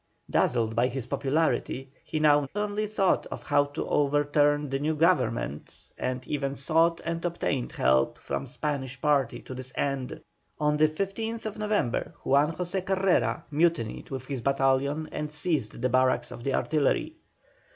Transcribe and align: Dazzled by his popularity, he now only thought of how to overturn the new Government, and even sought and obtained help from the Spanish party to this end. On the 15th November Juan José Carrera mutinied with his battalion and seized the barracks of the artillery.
Dazzled 0.31 0.75
by 0.75 0.87
his 0.87 1.05
popularity, 1.05 1.91
he 2.03 2.19
now 2.19 2.47
only 2.55 2.87
thought 2.87 3.27
of 3.27 3.43
how 3.43 3.65
to 3.65 3.85
overturn 3.87 4.67
the 4.67 4.79
new 4.79 4.95
Government, 4.95 5.91
and 5.95 6.25
even 6.27 6.55
sought 6.55 6.99
and 7.05 7.23
obtained 7.23 7.73
help 7.73 8.17
from 8.17 8.45
the 8.45 8.49
Spanish 8.51 8.99
party 8.99 9.43
to 9.43 9.53
this 9.53 9.71
end. 9.75 10.19
On 10.59 10.75
the 10.77 10.87
15th 10.87 11.55
November 11.55 12.15
Juan 12.23 12.55
José 12.55 12.83
Carrera 12.83 13.45
mutinied 13.51 14.09
with 14.09 14.25
his 14.25 14.41
battalion 14.41 15.07
and 15.11 15.31
seized 15.31 15.79
the 15.79 15.89
barracks 15.89 16.31
of 16.31 16.43
the 16.43 16.55
artillery. 16.55 17.17